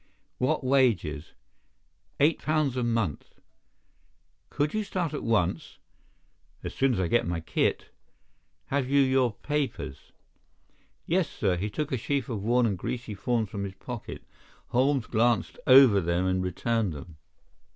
[0.39, 1.33] "What wages?"
[2.19, 3.35] "Eight pounds a month."
[4.49, 5.77] "Could you start at once?"
[6.63, 7.91] "As soon as I get my kit."
[8.73, 10.11] "Have you your papers?"
[11.05, 14.23] "Yes, sir." He took a sheaf of worn and greasy forms from his pocket.
[14.69, 17.17] Holmes glanced over them and returned them.